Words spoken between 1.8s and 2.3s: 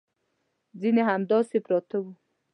وو.